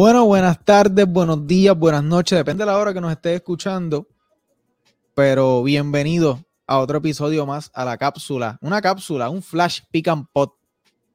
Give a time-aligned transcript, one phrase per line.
[0.00, 4.06] Bueno, buenas tardes, buenos días, buenas noches, depende de la hora que nos estés escuchando.
[5.12, 8.60] Pero bienvenido a otro episodio más a la cápsula.
[8.60, 10.54] Una cápsula, un flash pick and pot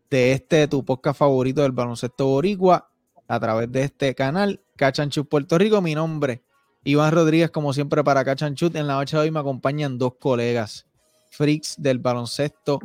[0.09, 2.89] de este tu podcast favorito del baloncesto boricua
[3.25, 5.81] a través de este canal, Cachanchut Puerto Rico.
[5.81, 6.43] Mi nombre,
[6.83, 8.75] Iván Rodríguez, como siempre para Cachanchut.
[8.75, 10.87] En la noche de hoy me acompañan dos colegas,
[11.31, 12.79] freaks del baloncesto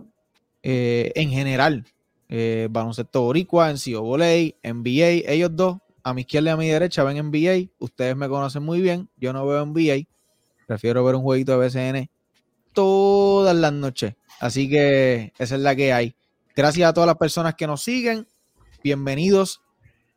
[0.63, 1.85] eh, en general
[2.29, 5.79] eh, baloncesto boricua, NCO Volley, NBA, ellos dos,
[6.09, 9.33] a mi izquierda y a mi derecha ven NBA, ustedes me conocen muy bien, yo
[9.33, 10.09] no veo NBA,
[10.67, 12.11] prefiero ver un jueguito de BCN
[12.73, 16.15] todas las noches, así que esa es la que hay.
[16.55, 18.27] Gracias a todas las personas que nos siguen,
[18.83, 19.61] bienvenidos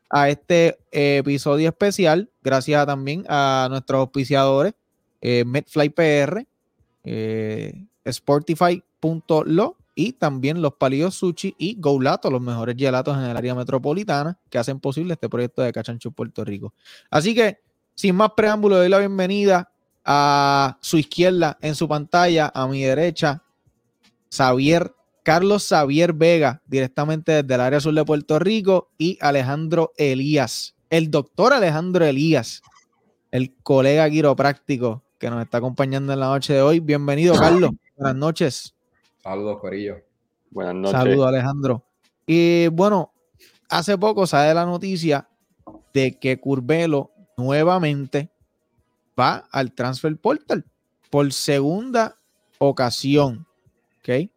[0.09, 4.73] a este episodio especial, gracias también a nuestros auspiciadores,
[5.21, 6.45] eh, Medfly PR,
[7.03, 13.55] eh, Sportify.lo y también los Palillos Sushi y Goulato, los mejores gelatos en el área
[13.55, 16.73] metropolitana que hacen posible este proyecto de Cachancho Puerto Rico.
[17.09, 17.59] Así que,
[17.95, 19.71] sin más preámbulo, doy la bienvenida
[20.05, 23.43] a su izquierda en su pantalla, a mi derecha,
[24.35, 30.75] Xavier, Carlos Xavier Vega, directamente desde el área sur de Puerto Rico, y Alejandro Elías,
[30.89, 32.61] el doctor Alejandro Elías,
[33.29, 36.79] el colega quiropráctico que nos está acompañando en la noche de hoy.
[36.79, 37.71] Bienvenido, Carlos.
[37.95, 38.73] Buenas noches.
[39.23, 39.97] Saludos, Corillo.
[40.49, 40.99] Buenas noches.
[40.99, 41.83] Saludos, Alejandro.
[42.25, 43.11] Y bueno,
[43.69, 45.27] hace poco sale la noticia
[45.93, 48.29] de que Curvelo nuevamente
[49.19, 50.65] va al Transfer Portal
[51.09, 52.17] por segunda
[52.57, 53.45] ocasión.
[53.99, 54.29] ¿Ok?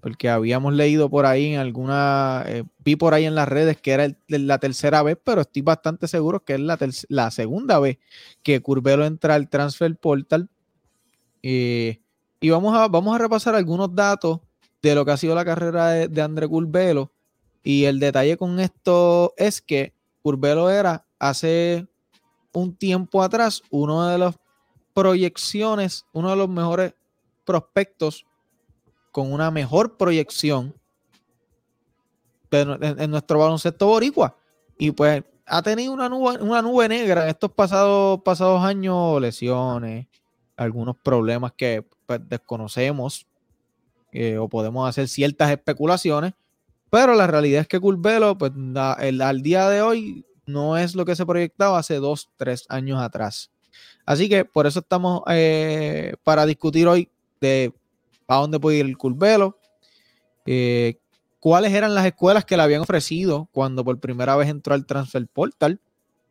[0.00, 3.92] Porque habíamos leído por ahí en alguna, eh, vi por ahí en las redes que
[3.92, 6.76] era la tercera vez, pero estoy bastante seguro que es la,
[7.08, 7.98] la segunda vez
[8.42, 10.48] que Curvelo entra al Transfer Portal.
[11.44, 12.01] Eh,
[12.42, 14.40] y vamos a, vamos a repasar algunos datos
[14.82, 17.12] de lo que ha sido la carrera de, de André Curvelo.
[17.62, 21.86] Y el detalle con esto es que Curvelo era hace
[22.52, 24.34] un tiempo atrás uno de las
[24.92, 26.94] proyecciones, uno de los mejores
[27.44, 28.26] prospectos
[29.12, 30.74] con una mejor proyección
[32.50, 34.36] en, nuestro baloncesto boricua.
[34.76, 40.08] Y pues ha tenido una nube, una nube negra en estos pasados, pasados años, lesiones,
[40.56, 43.26] algunos problemas que pues, desconocemos
[44.12, 46.34] eh, o podemos hacer ciertas especulaciones,
[46.90, 51.16] pero la realidad es que Curvelo, pues al día de hoy, no es lo que
[51.16, 53.50] se proyectaba hace dos, tres años atrás.
[54.04, 57.08] Así que por eso estamos eh, para discutir hoy
[57.40, 57.72] de
[58.26, 58.96] a dónde puede ir el
[60.44, 60.98] eh,
[61.38, 65.26] cuáles eran las escuelas que le habían ofrecido cuando por primera vez entró al Transfer
[65.28, 65.80] Portal.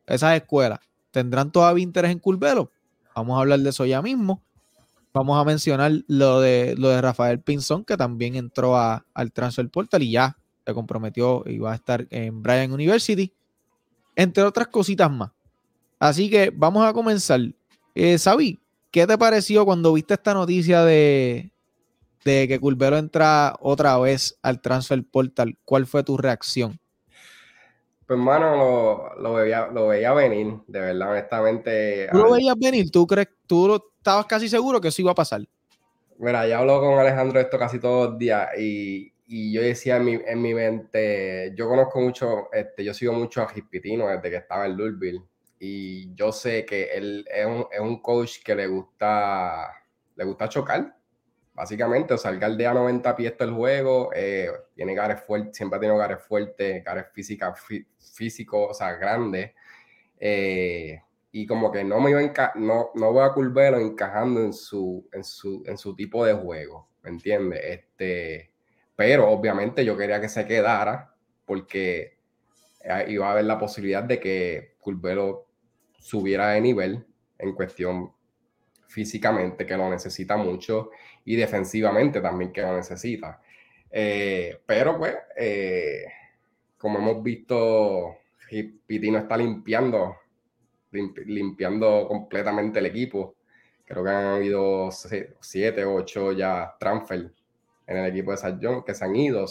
[0.08, 0.80] Esas escuelas,
[1.12, 2.72] ¿tendrán todavía interés en Curvelo?
[3.16, 4.42] Vamos a hablar de eso ya mismo.
[5.14, 10.04] Vamos a mencionar lo de, lo de Rafael Pinzón, que también entró al Transfer Portal
[10.04, 13.34] y ya se comprometió y va a estar en Bryan University,
[14.16, 15.32] entre otras cositas más.
[16.00, 17.42] Así que vamos a comenzar.
[17.94, 21.52] Eh, Sabi, ¿qué te pareció cuando viste esta noticia de,
[22.24, 25.58] de que Culvero entra otra vez al Transfer Portal?
[25.66, 26.81] ¿Cuál fue tu reacción?
[28.12, 32.10] Pues, hermano, lo, veía, lo veía venir, de verdad, honestamente.
[32.12, 32.92] ¿Tú lo veías venir?
[32.92, 35.48] ¿Tú crees, tú estabas casi seguro que eso iba a pasar?
[36.18, 40.04] Mira, ya hablo con Alejandro esto casi todos los días y, y yo decía en
[40.04, 44.36] mi, en mi, mente, yo conozco mucho, este, yo sigo mucho a Gispitino desde que
[44.36, 45.22] estaba en Louisville
[45.58, 49.72] y yo sé que él es un, es un coach que le gusta,
[50.18, 50.98] le gusta chocar
[51.62, 55.80] básicamente, o sea, el galdea 90 pies el juego, eh, tiene gares fuertes, siempre ha
[55.80, 57.54] tenido gares fuertes, gares física,
[58.00, 59.52] físico, o sea, grandes.
[60.20, 61.00] Eh,
[61.32, 65.08] y como que no me iba a no, no voy a Curvelo encajando en su,
[65.14, 67.62] en su, en su tipo de juego, ¿me entiendes?
[67.64, 68.52] Este,
[68.96, 71.14] pero obviamente yo quería que se quedara
[71.46, 72.18] porque
[73.08, 75.46] iba a haber la posibilidad de que Curvelo
[76.00, 77.06] subiera de nivel
[77.38, 78.14] en cuestión
[78.92, 80.90] físicamente, que lo necesita mucho,
[81.32, 83.42] y defensivamente también que lo necesita.
[83.90, 86.04] Eh, pero pues, eh,
[86.78, 88.18] como hemos visto,
[88.86, 90.18] Pitino está limpiando,
[90.92, 93.38] limpiando completamente el equipo.
[93.86, 97.32] Creo que han habido siete, ocho ya transfer
[97.88, 99.46] en el equipo de San que se han ido.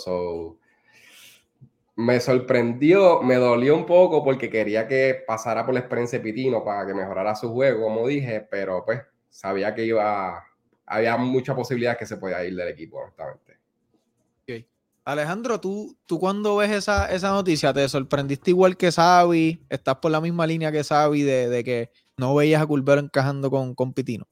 [1.96, 6.62] me sorprendió, me dolió un poco porque quería que pasara por la experiencia de Pitino
[6.62, 9.00] para que mejorara su juego, como dije, pero pues
[9.30, 10.44] sabía que iba,
[10.90, 13.58] había mucha posibilidad que se podía ir del equipo, honestamente.
[15.04, 19.64] Alejandro, ¿tú, tú cuando ves esa, noticia, ¿te sorprendiste igual que Xavi?
[19.70, 23.74] ¿Estás por la misma línea que Xavi de, que no veías a Culvero encajando con,
[23.74, 24.26] con Pitino?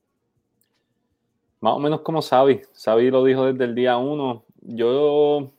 [1.60, 2.60] Más o menos como Xavi.
[2.74, 4.44] Xavi lo dijo desde el día uno.
[4.60, 5.50] Yo,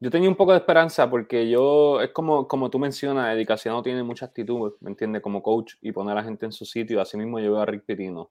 [0.00, 3.82] yo tenía un poco de esperanza porque yo, es como, como tú mencionas, dedicación no
[3.82, 5.22] tiene mucha actitud, ¿me entiendes?
[5.22, 7.00] Como coach y poner a la gente en su sitio.
[7.00, 8.30] Así mismo yo veo a Rick Pitino.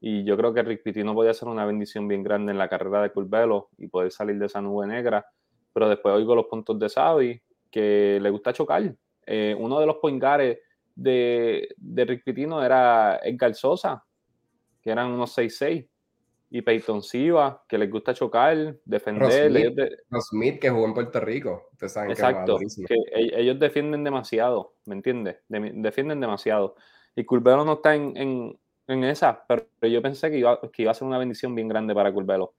[0.00, 3.02] Y yo creo que Rick Pitino podía ser una bendición bien grande en la carrera
[3.02, 5.26] de Curvelo y poder salir de esa nube negra.
[5.72, 8.94] Pero después oigo los puntos de Xavi, que le gusta chocar.
[9.26, 10.58] Eh, uno de los poingares
[10.94, 14.04] de, de Rick Pitino era Edgar Sosa,
[14.80, 15.88] que eran unos 6-6
[16.50, 19.74] y Peyton Siva, que les gusta chocar, defender.
[20.08, 21.68] Ross Smith, que jugó en Puerto Rico.
[21.80, 25.36] Exacto, que, e, ellos defienden demasiado, ¿me entiendes?
[25.48, 26.76] defienden demasiado.
[27.14, 31.06] Y Curvelo no está en, esa, pero yo pensé que iba, que iba a ser
[31.06, 32.54] una bendición bien grande para Curvelo.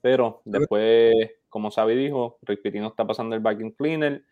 [0.00, 1.14] Pero después,
[1.48, 4.22] como Sabi dijo, Rick Pitino está pasando el backing cleaner.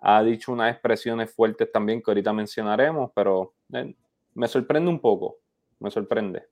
[0.00, 3.94] Ha dicho unas expresiones fuertes también que ahorita mencionaremos, pero eh,
[4.34, 5.38] me sorprende un poco.
[5.78, 6.48] Me sorprende.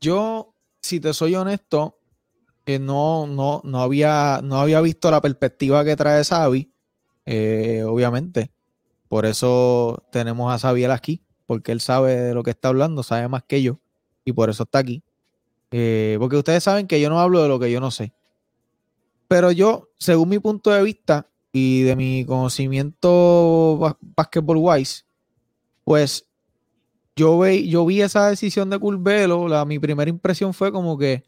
[0.00, 1.98] Yo si te soy honesto,
[2.66, 6.72] eh, no, no, no, había, no había visto la perspectiva que trae Xavi,
[7.24, 8.50] eh, obviamente.
[9.08, 13.28] Por eso tenemos a Xavier aquí, porque él sabe de lo que está hablando, sabe
[13.28, 13.78] más que yo,
[14.24, 15.02] y por eso está aquí.
[15.70, 18.14] Eh, porque ustedes saben que yo no hablo de lo que yo no sé.
[19.28, 25.04] Pero yo, según mi punto de vista y de mi conocimiento basketball wise,
[25.84, 26.24] pues
[27.16, 31.22] yo, ve, yo vi esa decisión de Curvelo, la, mi primera impresión fue como que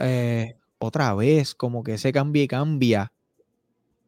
[0.00, 3.12] eh, otra vez, como que se cambia y cambia.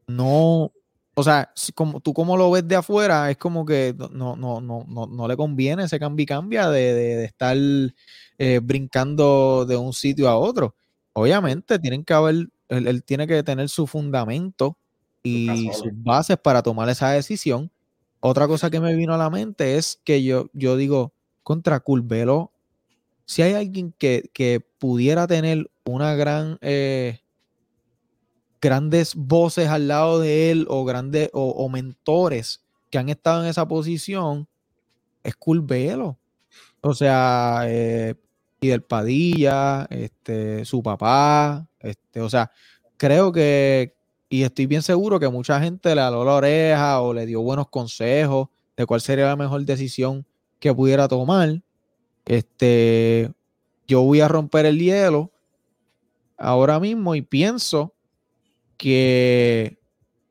[0.08, 0.72] No,
[1.14, 4.84] o sea, como, tú como lo ves de afuera, es como que no, no, no,
[4.88, 7.56] no, no le conviene ese cambio y cambia de, de, estar
[8.38, 10.74] eh, brincando de un sitio a otro.
[11.12, 14.76] Obviamente tienen que haber, él, él tiene que tener su fundamento
[15.22, 17.70] y sus bases para tomar esa decisión
[18.20, 22.52] otra cosa que me vino a la mente es que yo, yo digo, contra Curvelo,
[23.24, 24.30] si hay alguien que,
[24.78, 27.20] pudiera tener una gran, eh,
[28.60, 33.66] grandes voces al lado de él o grandes o, mentores que han estado en esa
[33.66, 34.48] posición,
[35.22, 36.18] es Curvelo.
[36.82, 38.14] O sea, eh,
[38.60, 42.50] del Padilla, este, su papá, este, o sea,
[42.96, 43.94] creo que,
[44.28, 47.68] y estoy bien seguro que mucha gente le aló la oreja o le dio buenos
[47.68, 50.26] consejos de cuál sería la mejor decisión
[50.58, 51.62] que pudiera tomar.
[52.26, 53.32] Este,
[53.88, 55.30] yo voy a romper el hielo
[56.36, 57.94] ahora mismo y pienso
[58.80, 59.78] que,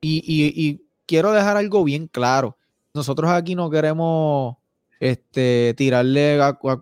[0.01, 2.57] y, quiero dejar algo bien claro.
[2.95, 4.57] Nosotros aquí no queremos
[4.99, 6.79] este, tirarle a, a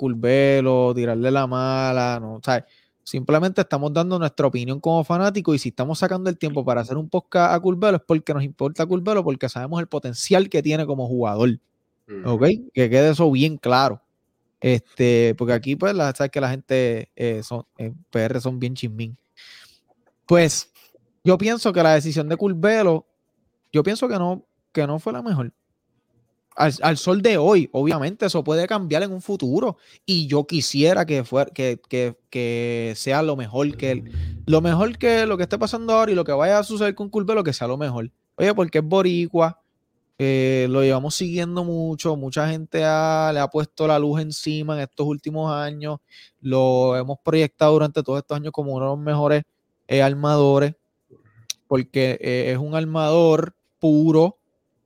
[0.95, 2.63] tirarle la mala, no, ¿sabes?
[3.03, 6.97] Simplemente estamos dando nuestra opinión como fanático y si estamos sacando el tiempo para hacer
[6.97, 10.85] un podcast a Curvelo es porque nos importa Curvelo porque sabemos el potencial que tiene
[10.85, 11.59] como jugador.
[12.23, 12.43] ¿Ok?
[12.73, 14.01] Que quede eso bien claro.
[14.61, 18.73] Este, porque aquí, pues, la, sabes que la gente eh, son, en PR son bien
[18.73, 19.17] chismín.
[20.25, 20.71] Pues,
[21.23, 23.05] yo pienso que la decisión de Curvelo,
[23.71, 25.51] yo pienso que no, que no fue la mejor
[26.57, 27.69] al, sol de hoy.
[27.71, 31.79] Obviamente eso puede cambiar en un futuro y yo quisiera que, fuera, que,
[32.29, 34.03] que, sea lo mejor que
[34.45, 37.11] lo mejor que lo que esté pasando ahora y lo que vaya a suceder con
[37.13, 38.09] lo que sea lo mejor.
[38.35, 39.61] Oye, porque es boricua,
[40.17, 45.05] eh, lo llevamos siguiendo mucho, mucha gente le ha puesto la luz encima en estos
[45.05, 45.99] últimos años,
[46.41, 49.43] lo hemos proyectado durante todos estos años como uno de los mejores
[49.87, 50.75] eh, armadores,
[51.67, 54.37] porque eh, es un armador puro.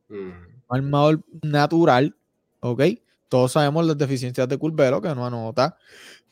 [0.10, 2.16] Mm armador natural,
[2.62, 2.84] ¿ok?
[3.30, 5.78] Todos sabemos las deficiencias de Curvelo, que no anota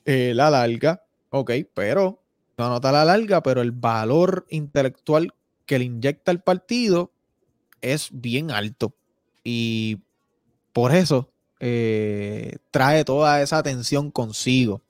[0.05, 1.51] eh, la larga, ¿ok?
[1.73, 2.21] Pero
[2.57, 5.33] no anota la larga, pero el valor intelectual
[5.65, 7.11] que le inyecta el partido
[7.81, 8.93] es bien alto.
[9.43, 9.99] Y
[10.73, 11.29] por eso
[11.59, 14.81] eh, trae toda esa atención consigo.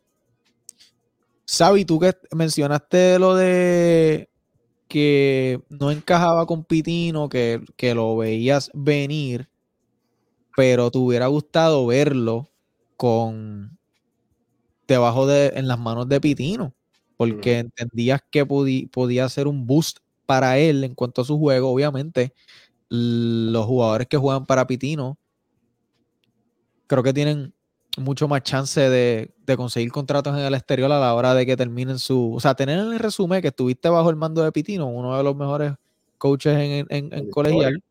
[1.46, 4.29] Sabi, tú que mencionaste lo de
[4.90, 7.62] que no encajaba con Pitino, que,
[7.96, 9.48] lo veías venir,
[10.58, 12.50] pero te hubiera gustado verlo
[12.98, 13.78] con
[14.88, 16.74] debajo de, en las manos de Pitino,
[17.18, 21.72] porque entendías que podía ser un boost para él en cuanto a su juego.
[21.72, 22.34] Obviamente,
[22.90, 25.20] los jugadores que juegan para Pitino
[26.88, 27.54] creo que tienen
[28.00, 32.00] mucho más chance de, conseguir contratos en el exterior a la hora de que terminen
[32.00, 32.34] su.
[32.34, 35.24] O sea, tener en el resumen que estuviste bajo el mando de Pitino, uno de
[35.24, 35.74] los mejores
[36.18, 37.82] coaches en, en, colegial,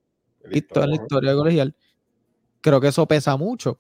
[0.51, 1.75] en la historia de colegial,
[2.61, 3.79] creo que eso pesa mucho.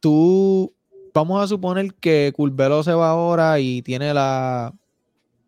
[0.00, 0.72] Tú,
[1.12, 4.72] vamos a suponer que Curvelo se va ahora y tiene la.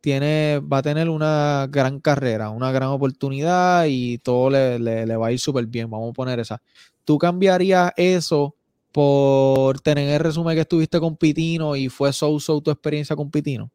[0.00, 5.28] Tiene, va a tener una gran carrera, una gran oportunidad y todo le, le va
[5.28, 5.90] a ir súper bien.
[5.90, 6.62] Vamos a poner esa.
[7.04, 8.55] ¿Tú cambiarías eso
[8.96, 13.70] por tener el resumen que estuviste con Pitino y fue so-so tu experiencia con Pitino?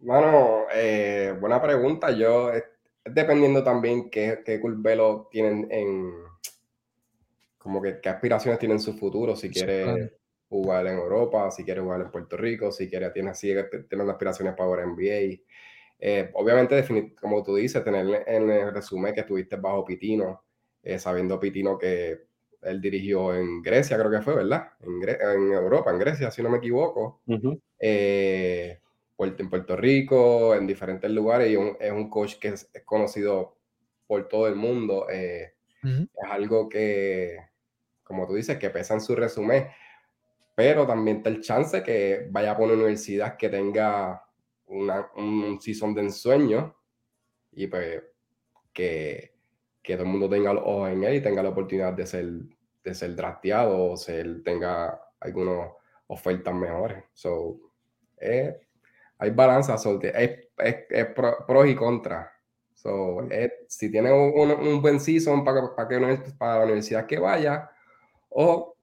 [0.00, 2.10] Bueno, eh, buena pregunta.
[2.10, 2.50] Yo,
[3.06, 6.12] dependiendo también qué, qué Curvelo tienen en,
[7.56, 10.12] como que qué aspiraciones tienen en su futuro, si quiere
[10.50, 13.54] jugar en Europa, si quiere jugar en Puerto Rico, si quiere, tiene así,
[13.88, 15.42] tiene aspiraciones para jugar en NBA.
[15.98, 20.44] Eh, obviamente, como tú dices, tener en el resumen que estuviste bajo Pitino,
[20.82, 22.28] eh, sabiendo Pitino que
[22.62, 24.72] él dirigió en Grecia, creo que fue, ¿verdad?
[24.80, 27.22] En, en Europa, en Grecia, si no me equivoco.
[27.78, 28.78] Eh,
[29.18, 33.56] en Puerto Rico, en diferentes lugares, y es un coach que es, conocido
[34.06, 35.08] por todo el mundo.
[35.08, 35.52] Es
[36.30, 37.36] algo que,
[38.02, 39.66] como tú dices, que pesa en su resumen,
[40.54, 44.22] pero también está el chance que vaya a una universidad que tenga
[44.66, 46.76] un season de ensueño
[47.52, 48.02] y pues
[48.72, 49.29] que,
[49.82, 52.28] que, todo el mundo tenga los ojos en él y tenga la oportunidad de ser,
[52.84, 55.70] de ser drafteado o ser, tenga algunas
[56.06, 57.04] ofertas mejores.
[57.12, 57.58] So,
[59.18, 61.06] hay balanza, es, es,
[61.46, 62.28] pros y contras.
[62.74, 63.28] So,
[63.68, 67.70] si tiene un, un, buen season para, para, que, para la universidad que vaya,
[68.30, 68.74] o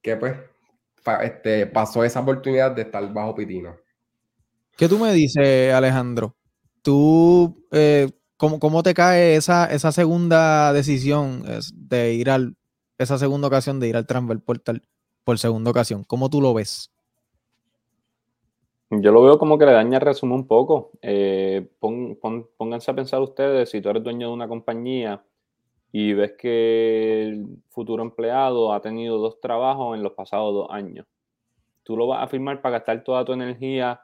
[0.00, 0.36] que pues
[1.22, 3.76] este, pasó esa oportunidad de estar bajo Pitino.
[4.76, 6.34] ¿Qué tú me dices, Alejandro?
[6.82, 12.56] ¿Tú eh, ¿cómo, te cae esa, esa segunda decisión de ir al,
[12.98, 14.82] esa segunda ocasión de ir al Transfer Portal
[15.24, 16.04] por segunda ocasión?
[16.04, 16.90] ¿Cómo tú lo ves?
[18.90, 20.92] Yo lo veo como que le daña el resumen un poco.
[21.02, 25.24] Eh, pónganse a pensar ustedes, si tú eres dueño de una compañía
[25.90, 31.06] y ves que el futuro empleado ha tenido dos trabajos en los pasados dos años,
[31.82, 34.00] tú lo vas a firmar para gastar toda tu energía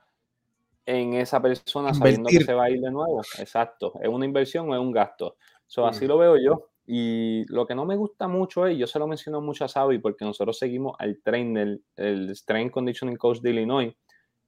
[0.86, 3.22] en esa persona sabiendo que se va a ir de nuevo.
[3.38, 3.92] Exacto.
[4.02, 5.36] ¿Es una inversión o es un gasto?
[5.66, 6.70] So, así lo veo yo.
[6.86, 9.98] Y lo que no me gusta mucho es, yo se lo menciono mucho a Sabi
[9.98, 13.94] porque nosotros seguimos al trainer, el Strength Conditioning Coach de Illinois,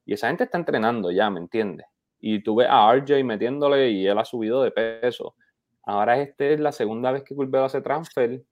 [0.05, 1.87] y esa gente está entrenando ya, ¿me entiendes?
[2.19, 5.37] Y tú ves a RJ metiéndole y él ha subido de peso.
[5.85, 8.43] Ahora esta es la segunda vez que Culvero hace transfer,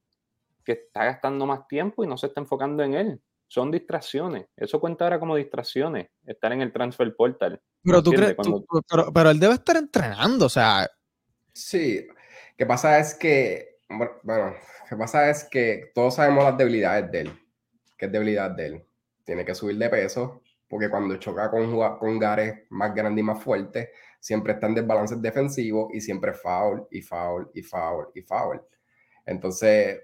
[0.64, 3.20] que está gastando más tiempo y no se está enfocando en él
[3.50, 4.46] son distracciones.
[4.56, 7.60] Eso cuenta ahora como distracciones, estar en el transfer portal.
[7.82, 8.36] Pero tú crees,
[9.12, 10.88] pero, él debe estar entrenando, o sea.
[11.52, 12.06] Sí,
[12.56, 13.80] que pasa es que,
[14.22, 14.54] bueno,
[14.88, 17.32] que pasa es que todos sabemos las debilidades de él.
[17.98, 18.84] ¿Qué es debilidad de él?
[19.24, 23.42] Tiene que subir de peso, porque cuando choca con, con gares más grandes y más
[23.42, 23.88] fuertes,
[24.20, 28.62] siempre está en desbalances defensivos y siempre foul y foul y foul y foul.
[29.26, 30.02] Entonces,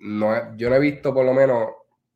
[0.00, 1.68] no, yo no he visto por lo menos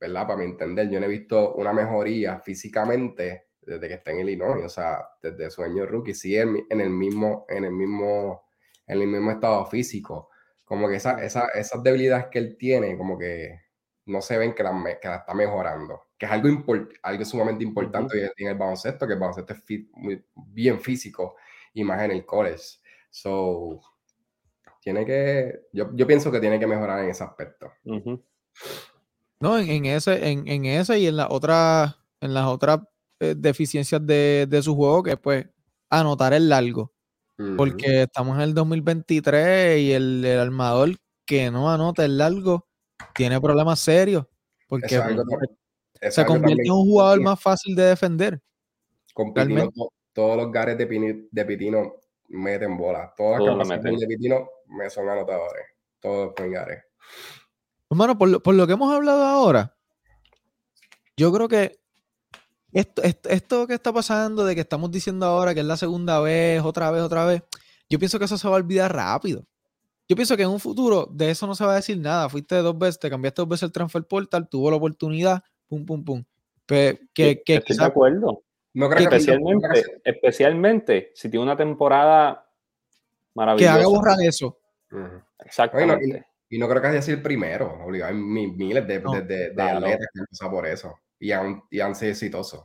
[0.02, 0.26] ¿verdad?
[0.26, 4.64] Para mi entender, yo no he visto una mejoría físicamente desde que está en Illinois,
[4.64, 8.42] o sea, desde su año rookie, sí en, el mismo, en el mismo,
[8.84, 10.28] en el mismo estado físico.
[10.64, 13.60] Como que esa, esa, esas debilidades que él tiene, como que
[14.06, 16.08] no se ven que la, que la está mejorando.
[16.18, 16.48] Que es algo,
[17.02, 21.36] algo sumamente importante en el baloncesto, que el baloncesto es muy, bien físico
[21.74, 22.80] y más en el college.
[23.08, 23.80] So,
[24.80, 27.72] tiene que, yo, yo pienso que tiene que mejorar en ese aspecto.
[29.42, 32.78] No, en, ese, en, en, ese y en las otras, en las otras
[33.18, 35.46] eh, deficiencias de, su juego, que pues
[35.90, 36.92] anotar el largo.
[37.56, 40.90] Porque estamos en el 2023 y el, armador
[41.26, 42.68] que no anota el largo
[43.16, 44.26] tiene problemas serios.
[44.68, 45.00] Porque
[46.08, 48.40] se convierte en un jugador más fácil de defender.
[49.12, 49.34] Con
[50.12, 51.94] todos los gares de, de Pitino
[52.28, 53.12] meten bola.
[53.16, 55.64] Todas las capacidades de Pitino me son anotadores.
[55.98, 56.84] Todos los gares.
[57.92, 59.76] Hermano, por lo, que hemos hablado ahora,
[61.14, 61.78] yo creo que
[62.72, 66.62] esto, esto, que está pasando, de que estamos diciendo ahora que es la segunda vez,
[66.62, 67.42] otra vez, otra vez,
[67.90, 69.44] yo pienso que eso se va a olvidar rápido.
[70.08, 72.30] Yo pienso que en un futuro de eso no se va a decir nada.
[72.30, 76.02] Fuiste dos veces, te cambiaste dos veces el transfer portal, tuvo la oportunidad, pum, pum,
[76.02, 76.24] pum.
[76.66, 78.42] que, que, Estoy de acuerdo.
[78.72, 80.10] No creo especialmente, que...
[80.10, 82.48] especialmente si tiene una temporada
[83.34, 83.74] maravillosa.
[83.74, 84.58] Que haga borrar eso.
[85.44, 86.31] Exactamente.
[86.52, 88.12] Y no creo que haya sido el primero, obligado.
[88.12, 91.94] Hay miles de, de, de, atletas que han pasado por eso y han, y han
[91.94, 92.64] sido exitosos.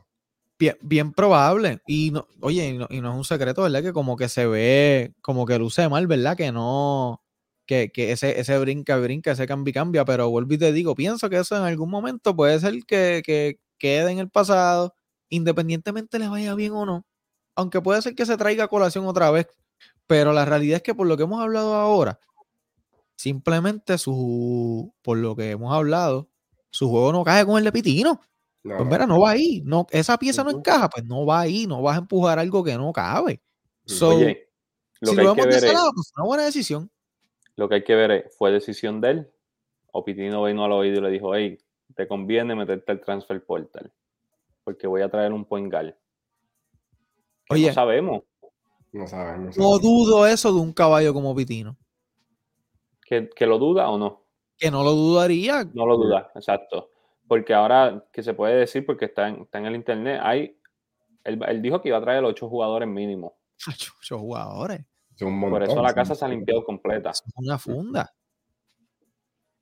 [0.58, 1.80] Bien, bien, probable.
[1.86, 3.82] Y no, oye, y no, y no, es un secreto, ¿verdad?
[3.82, 6.36] Que como que se ve, como que luce mal, ¿verdad?
[6.36, 7.22] Que no,
[7.64, 10.04] que, que ese, ese brinca, brinca, ese cambia, cambia.
[10.04, 13.58] Pero vuelvo y te digo, pienso que eso en algún momento puede ser que, que
[13.78, 14.94] quede en el pasado,
[15.30, 17.06] independientemente le vaya bien o no.
[17.56, 19.46] Aunque puede ser que se traiga a colación otra vez.
[20.06, 22.18] Pero la realidad es que por lo que hemos hablado ahora,
[23.18, 26.28] Simplemente su, por lo que hemos hablado,
[26.70, 28.20] su juego no cae con el de Pitino.
[28.62, 28.76] No.
[28.76, 29.60] Pues mira, no va ahí.
[29.64, 31.66] No, esa pieza no encaja, pues no va ahí.
[31.66, 33.42] No vas a empujar algo que no cabe.
[34.02, 34.48] Oye,
[35.00, 36.92] lo si lo vemos de ese lado, pues una buena decisión.
[37.56, 39.30] Lo que hay que ver es, ¿fue decisión de él?
[39.90, 41.58] O Pitino vino al oído y le dijo, hey,
[41.96, 43.92] te conviene meterte al transfer portal.
[44.62, 45.74] Porque voy a traer un point
[47.50, 48.22] Oye, no sabemos.
[48.92, 49.58] No sabemos.
[49.58, 51.76] No dudo eso de un caballo como Pitino.
[53.08, 54.24] ¿Que, ¿Que, lo duda o no?
[54.56, 55.64] Que no lo dudaría.
[55.72, 56.90] No lo duda, exacto.
[57.26, 60.58] Porque ahora que se puede decir, porque está en, está en el internet, hay.
[61.24, 63.38] Él, él, dijo que iba a traer ocho jugadores mínimo.
[63.66, 64.84] Ocho jugadores.
[65.18, 67.10] Por eso la casa se ha limpiado completa.
[67.10, 68.14] es una funda.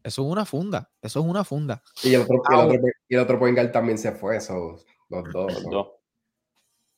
[0.02, 0.90] Eso es una funda.
[1.00, 1.82] Eso es una funda.
[2.02, 2.68] Y el otro, ah,
[3.08, 3.40] y el otro,
[3.72, 4.36] también se fue.
[4.36, 5.64] Eso, los dos.
[5.70, 5.92] ¿no?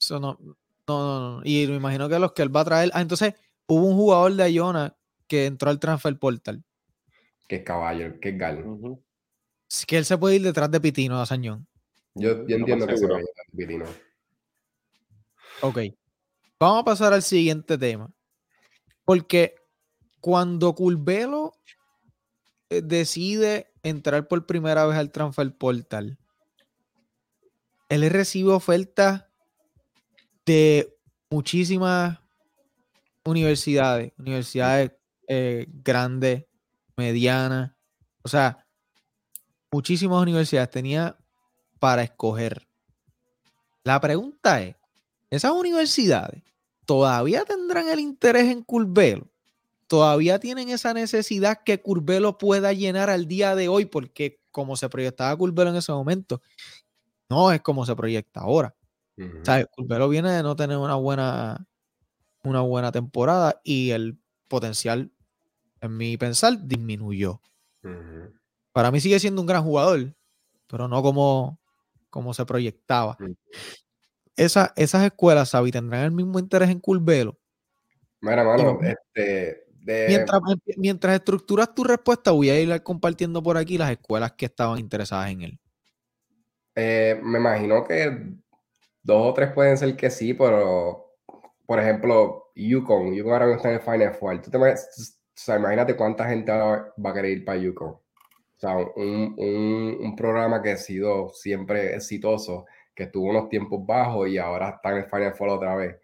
[0.01, 0.39] Eso no,
[0.87, 2.91] no, no, Y me imagino que los que él va a traer.
[2.93, 3.35] Ah, entonces
[3.67, 4.97] hubo un jugador de Iona
[5.29, 6.65] que entró al transfer portal.
[7.47, 8.65] Que es caballo, que es Gal.
[9.87, 11.67] que él se puede ir detrás de Pitino, a Sañón.
[12.15, 13.85] Yo, yo entiendo que se a ir detrás de Pitino.
[15.61, 15.79] Ok.
[16.59, 18.11] Vamos a pasar al siguiente tema.
[19.05, 19.55] Porque
[20.21, 21.53] cuando Culvelo
[22.71, 26.19] eh, decide entrar por primera vez al transfer portal,
[27.89, 29.25] él recibe ofertas
[30.45, 30.95] de
[31.31, 32.19] muchísimas
[33.25, 34.93] universidades, universidades
[35.29, 36.47] eh, grandes,
[36.97, 37.73] medianas,
[38.23, 38.67] o sea,
[39.71, 41.17] muchísimas universidades tenía
[41.79, 42.67] para escoger.
[43.85, 44.75] La pregunta es,
[45.31, 46.43] ¿esas universidades
[46.89, 49.29] todavía tendrán el interés en Curvelo.
[49.89, 54.89] Todavía tienen esa necesidad que Curvelo pueda llenar al día de hoy, porque como se
[54.89, 56.41] proyectaba Curvelo en ese momento,
[57.29, 58.75] no es como se proyecta ahora.
[59.77, 61.67] Curvelo viene de no tener una buena,
[62.43, 64.19] una buena temporada y el
[64.49, 65.13] potencial,
[65.81, 67.41] en mi pensar, disminuyó.
[68.73, 70.15] Para mí sigue siendo un gran jugador,
[70.67, 71.59] pero no como,
[72.11, 73.17] como se proyectaba
[74.39, 77.37] esas escuelas, Sabi, tendrán el mismo interés en Curvelo.
[78.21, 79.65] Mira, mano, este.
[79.85, 80.41] Mientras,
[80.77, 85.31] mientras estructuras tu respuesta, voy a ir compartiendo por aquí las escuelas que estaban interesadas
[85.31, 85.61] en él.
[86.75, 88.35] Eh, me imagino que
[89.03, 91.15] dos o tres pueden ser que sí, pero
[91.65, 94.43] por ejemplo, Yukon, Yukon ahora está en el Final Four.
[94.43, 94.59] ¿Tú te
[95.39, 97.91] o sea, imagínate cuánta gente va a querer ir para Yukon.
[97.91, 98.01] O
[98.57, 104.29] sea, un, un, un programa que ha sido siempre exitoso que tuvo unos tiempos bajos
[104.29, 105.97] y ahora está en el Final Four otra vez.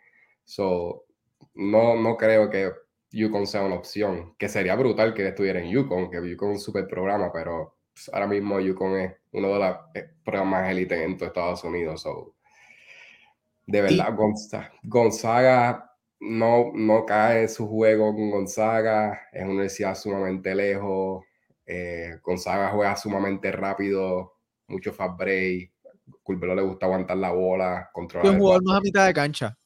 [0.44, 1.06] So,
[1.54, 2.70] no, no creo que
[3.11, 6.61] Yukon sea una opción, que sería brutal que estuviera en Yukon, que Yukon es un
[6.61, 11.18] super programa, pero pues, ahora mismo Yukon es uno de los eh, programas élite en
[11.18, 12.02] todo Estados Unidos.
[12.02, 12.37] So,
[13.66, 14.14] de verdad,
[14.85, 21.24] Gonzaga no, no cae en su juego con Gonzaga, es una universidad sumamente lejos,
[21.66, 24.35] eh, Gonzaga juega sumamente rápido,
[24.68, 25.72] mucho fast break,
[26.22, 28.27] Culvelo le gusta aguantar la bola, controlar.
[28.27, 29.59] Es un jugador más a mitad de cancha.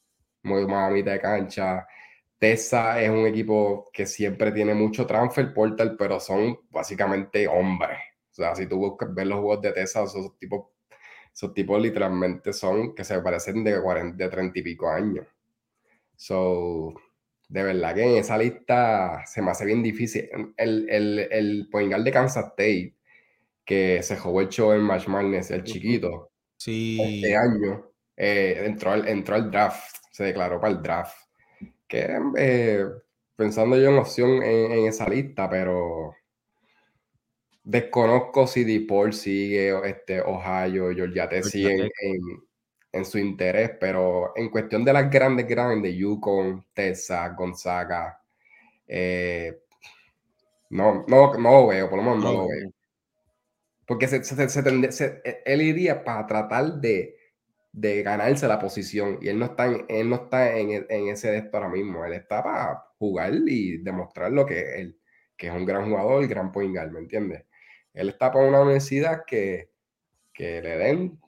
[0.43, 1.87] Muy más a mitad de cancha.
[2.37, 7.97] Tessa es un equipo que siempre tiene mucho transfer portal, pero son básicamente hombres.
[8.31, 10.67] O sea, si tú buscas ver los juegos de Tessa, esos tipos,
[11.33, 15.27] esos tipos literalmente son que se parecen de, 40, de 30 y pico años.
[16.19, 16.93] So,
[17.47, 20.29] de verdad que en esa lista se me hace bien difícil.
[20.57, 22.93] El, el, el de Kansas State,
[23.63, 26.99] que se jugó el show en Match Madness, el chiquito, Sí.
[27.01, 31.15] Este año eh, entró, al, entró al draft, se declaró para el draft.
[31.87, 32.83] Que eh,
[33.37, 36.15] pensando yo en opción en, esa lista, pero
[37.63, 42.19] desconozco si DePaul sigue, este, Ohio, Georgia Tech siguen en,
[43.05, 48.21] su interés, pero en cuestión de las grandes, grandes, Yukon, Texas, Gonzaga,
[48.87, 49.61] eh,
[50.69, 52.71] no, no, no lo veo, por lo menos no lo veo.
[53.85, 57.17] Porque se, se, e, él iría para tratar de,
[57.71, 61.31] de, ganarse la posición y él no está en, él no está en, en ese
[61.31, 62.05] de ahora mismo.
[62.05, 64.99] Él está para jugar y demostrar lo que él,
[65.37, 67.45] que es un gran jugador y gran point guard, ¿me entiendes?
[67.93, 69.71] Él está para una universidad que,
[70.33, 71.19] que le den...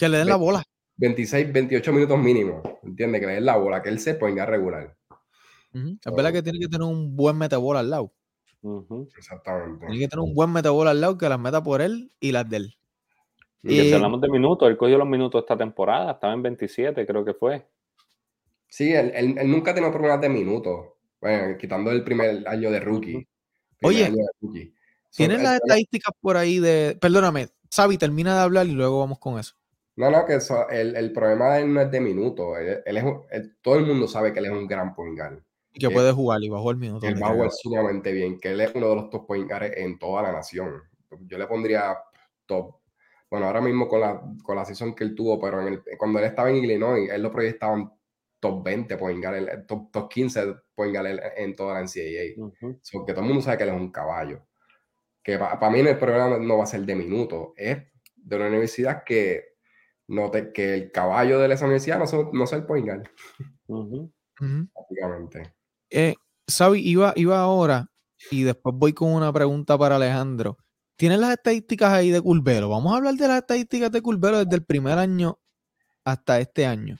[0.00, 0.62] Que le den la bola.
[0.96, 3.20] 26, 28 minutos mínimo, ¿entiendes?
[3.20, 4.96] Que le den la bola, que él se ponga regular.
[5.74, 8.10] Es verdad que tiene que tener un buen metabola al lado.
[9.14, 9.86] Exactamente.
[9.86, 12.48] Tiene que tener un buen metabola al lado que las meta por él y las
[12.48, 12.74] de él.
[13.62, 17.22] Y, si hablamos de minutos, él cogió los minutos esta temporada, estaba en 27, creo
[17.22, 17.68] que fue.
[18.66, 20.86] Sí, él, él, nunca tenido problemas de minutos.
[21.20, 23.28] Bueno, quitando el primer año de rookie.
[23.82, 24.10] Oye,
[25.14, 26.96] ¿tienes las estadísticas por ahí de.
[26.98, 29.59] Perdóname, Xavi, termina de hablar y luego vamos con eso.
[30.00, 32.56] No, no, que eso, el, el, problema de él no es de minutos.
[32.58, 35.42] Él, es, todo el mundo sabe que él es un gran point guard.
[35.74, 37.06] Y que, puede jugar y bajó el minuto.
[37.06, 39.98] Él va a jugar sumamente bien, que él es uno de los top point en
[39.98, 40.82] toda la nación.
[41.26, 41.98] Yo le pondría
[42.46, 42.76] top.
[43.30, 46.18] Bueno, ahora mismo con la, con la season que él tuvo, pero en el, cuando
[46.18, 47.90] él estaba en Illinois, él lo proyectaba en
[48.40, 53.04] top 20 point guard, top, top 15 point guard en, toda la NCAA.
[53.06, 54.46] que todo el mundo sabe que él es un caballo.
[55.22, 57.76] Que para mí el problema no va a ser de minutos, es
[58.16, 59.49] de una universidad que
[60.10, 63.08] note que el caballo de esa universidad no, son, no sea el point guard,
[64.74, 65.54] prácticamente.
[65.88, 66.14] Eh,
[66.46, 67.90] Sabi, iba, iba ahora
[68.30, 70.58] y después voy con una pregunta para Alejandro.
[70.96, 72.68] ¿Tienes las estadísticas ahí de Culvelo?
[72.68, 75.38] Vamos a hablar de las estadísticas de Culvelo desde el primer año
[76.04, 76.98] hasta este año.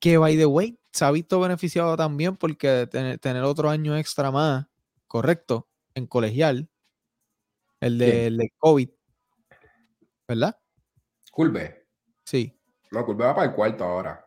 [0.00, 4.30] Que, by the way, se ha visto beneficiado también porque tener, tener otro año extra
[4.30, 4.66] más,
[5.06, 6.68] correcto, en colegial,
[7.80, 8.88] el de, el de COVID,
[10.26, 10.58] ¿verdad?
[11.30, 11.77] Culve.
[12.28, 12.52] Sí.
[12.90, 14.22] No, Culve va para el cuarto ahora.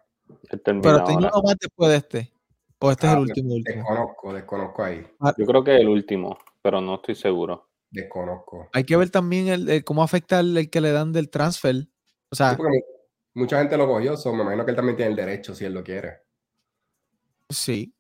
[0.50, 1.06] Pero ahora.
[1.16, 2.34] uno más después de este.
[2.80, 3.76] O este es Ah, el último último.
[3.78, 5.06] Desconozco, desconozco ahí.
[5.38, 7.70] Yo creo que es el último, pero no estoy seguro.
[7.92, 8.70] Desconozco.
[8.74, 11.76] Hay que ver también el, el cómo afecta el, el que le dan del transfer.
[12.32, 12.62] O sea, Sí,
[13.36, 15.74] mucha gente lo cogió, so me imagino que él también tiene el derecho si él
[15.76, 16.22] lo quiere.
[17.50, 17.94] sí.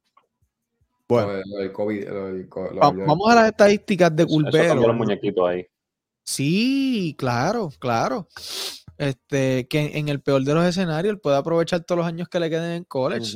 [1.08, 2.08] Bueno, lo COVID.
[2.08, 4.68] lo vamos a las estadísticas de Eso, eso Culvelo.
[4.70, 5.68] cambió los muñequitos ahí.
[6.24, 8.28] Sí, claro, claro.
[8.98, 12.40] Este, que en, el peor de los escenarios él puede aprovechar todos los años que
[12.40, 13.32] le queden en college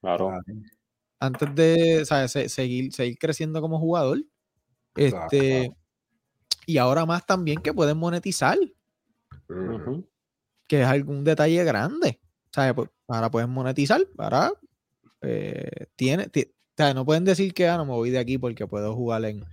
[0.00, 0.28] Claro.
[0.28, 0.42] Claro.
[1.20, 2.32] antes de ¿sabes?
[2.32, 4.22] Se- seguir, seguir creciendo como jugador.
[4.96, 5.72] Este,
[6.66, 8.58] y ahora más también que pueden monetizar,
[10.66, 12.20] que es algún detalle grande.
[12.52, 12.74] ¿Sabes?
[12.74, 14.52] Pues, ahora pueden monetizar, ahora
[15.22, 16.30] eh, tiene,
[16.76, 19.44] sea, no pueden decir que ah, no me voy de aquí porque puedo jugar en,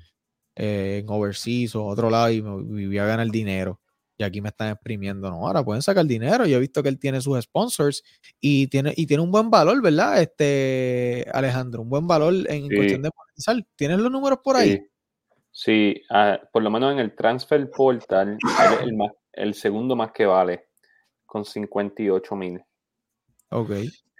[0.55, 3.80] eh, en overseas o otro lado y me y voy a ganar dinero.
[4.21, 5.31] Y aquí me están exprimiendo.
[5.31, 6.45] No, ahora pueden sacar dinero.
[6.45, 8.03] Yo he visto que él tiene sus sponsors
[8.39, 10.21] y tiene, y tiene un buen valor, ¿verdad?
[10.21, 12.75] Este Alejandro, un buen valor en Sí.
[12.75, 13.55] cuestión de monetizar.
[13.75, 14.73] ¿Tienes los números por ahí?
[14.73, 14.87] Sí,
[15.53, 18.37] Sí, ah, por lo menos en el transfer portal,
[18.83, 20.67] el, más- el segundo más que vale,
[21.25, 22.63] con 58 mil.
[23.49, 23.71] Ok.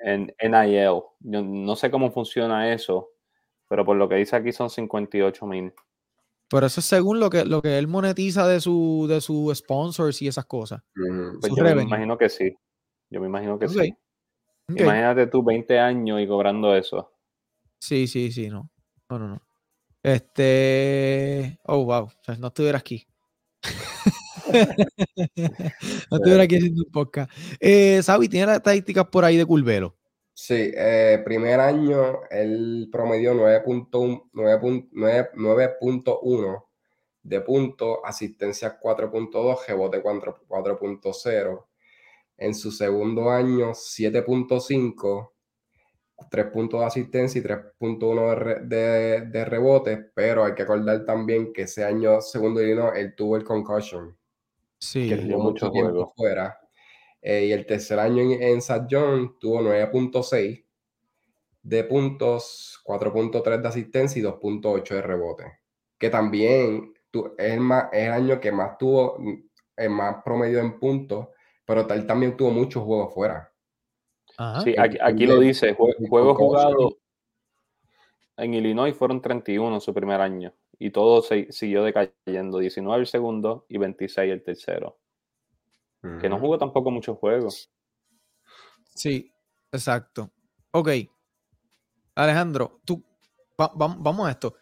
[0.03, 3.11] En NIL, yo no sé cómo funciona eso,
[3.69, 5.71] pero por lo que dice aquí son 58 mil.
[6.51, 10.21] Pero eso es según lo que, lo que él monetiza de su, de sus sponsors
[10.21, 10.83] y esas cosas.
[10.93, 12.53] Pues Su yo me imagino que sí.
[13.09, 13.95] Yo me imagino que sí.
[14.67, 17.13] Imagínate tú 20 años y cobrando eso.
[17.79, 18.69] Sí, sí, sí, no.
[19.09, 19.41] No, no, no.
[20.03, 21.57] Este.
[21.63, 22.03] Oh, wow.
[22.03, 23.07] O sea, no estuviera aquí.
[26.11, 27.31] no estuviera aquí haciendo un podcast.
[27.61, 29.95] Eh, Sabi, ¿tiene las estadísticas por ahí de Culvelo?
[30.43, 34.89] Sí, eh, primer año él promedió 9.1 9.1
[35.35, 36.65] 9.1
[37.21, 41.67] de puntos, asistencia 4.2, rebote 4 4.0.
[42.37, 45.33] En su segundo año 7.5,
[46.31, 51.53] 3 puntos de asistencia y 3.1 de, de, de rebote, pero hay que acordar también
[51.53, 54.17] que ese año segundo año él tuvo el concussion
[54.79, 55.07] Sí.
[55.07, 56.15] que tuvo mucho mucho tiempo juego.
[56.15, 56.60] fuera.
[57.21, 58.87] Eh, y el tercer año en, en St.
[58.89, 60.65] John tuvo 9.6
[61.63, 65.43] de puntos, 4.3 de asistencia y 2.8 de rebote.
[65.99, 69.33] Que también tu- es, el más, es el año que más tuvo, mm,
[69.77, 71.27] el más promedio en puntos,
[71.65, 73.51] pero él también tuvo muchos juegos fuera.
[74.37, 74.61] Ajá.
[74.61, 76.95] Sí, aquí, aquí lo dice, jue- juegos jugados
[78.37, 83.65] en Illinois fueron 31 su primer año y todo se, siguió decayendo, 19 el segundo
[83.69, 84.97] y 26 el tercero.
[86.19, 87.69] Que no jugó tampoco muchos juegos.
[88.95, 89.31] Sí,
[89.71, 90.31] exacto.
[90.71, 90.89] Ok.
[92.15, 93.03] Alejandro, tú,
[93.59, 94.55] va- va- vamos a esto.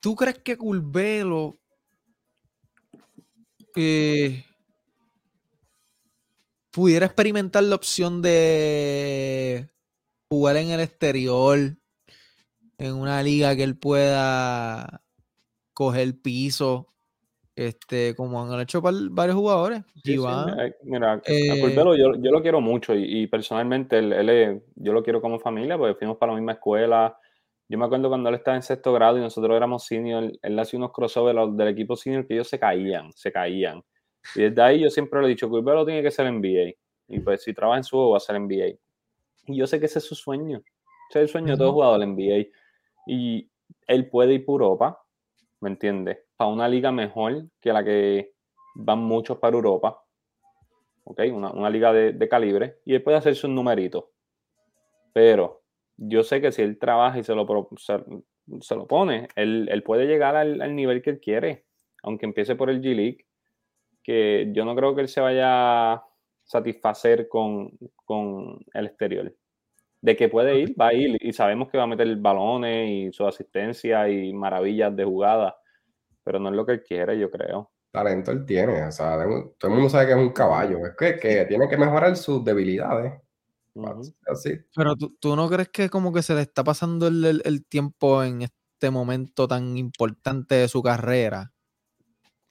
[0.00, 1.58] ¿Tú crees que Culvelo
[3.76, 4.44] eh,
[6.70, 9.68] pudiera experimentar la opción de
[10.28, 11.58] jugar en el exterior,
[12.78, 15.02] en una liga que él pueda
[15.74, 16.86] coger piso,
[17.60, 19.82] este, como han hecho varios jugadores?
[19.96, 24.14] Sí, sí, Iván, eh, mira, eh, yo, yo lo quiero mucho y, y personalmente él,
[24.14, 27.18] él yo lo quiero como familia porque fuimos para la misma escuela.
[27.68, 30.78] Yo me acuerdo cuando él estaba en sexto grado y nosotros éramos senior, él hacía
[30.78, 33.84] unos crossovers del equipo senior que ellos se caían, se caían.
[34.34, 36.72] Y desde ahí yo siempre le he dicho, Curbelo tiene que ser NBA.
[37.08, 38.78] Y pues si trabaja en su juego va a ser NBA.
[39.48, 40.62] Y yo sé que ese es su sueño.
[41.10, 42.48] Ese es el sueño de todo jugador del NBA.
[43.06, 43.50] Y
[43.86, 44.98] él puede ir por Europa,
[45.60, 46.18] ¿me entiendes?
[46.40, 48.32] Para una liga mejor que la que
[48.74, 50.02] van muchos para Europa.
[51.04, 51.20] ¿Ok?
[51.34, 52.78] Una, una liga de, de calibre.
[52.86, 54.04] Y él puede hacer sus numeritos.
[55.12, 55.60] Pero
[55.98, 58.02] yo sé que si él trabaja y se lo, pro- se,
[58.62, 61.66] se lo pone, él, él puede llegar al, al nivel que él quiere.
[62.02, 63.26] Aunque empiece por el G-League.
[64.02, 66.06] Que yo no creo que él se vaya a
[66.44, 67.70] satisfacer con,
[68.06, 69.36] con el exterior.
[70.00, 71.18] De que puede ir, va a ir.
[71.20, 75.59] Y sabemos que va a meter balones y su asistencia y maravillas de jugada.
[76.24, 77.70] Pero no es lo que él quiere, yo creo.
[77.92, 79.16] Talento él tiene, o sea,
[79.58, 82.44] todo el mundo sabe que es un caballo, es que, que tiene que mejorar sus
[82.44, 83.14] debilidades.
[84.26, 84.54] Así.
[84.74, 87.64] Pero tú, tú no crees que como que se le está pasando el, el- el
[87.66, 91.52] tiempo en este momento tan importante de su carrera.